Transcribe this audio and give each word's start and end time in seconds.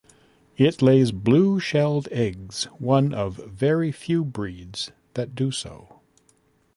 It 0.57 0.81
lays 0.81 1.11
blue-shelled 1.11 2.07
eggs, 2.11 2.63
one 2.79 3.13
of 3.13 3.35
very 3.35 3.91
few 3.91 4.25
breeds 4.25 4.91
that 5.13 5.35
do 5.35 5.51
so. 5.51 5.99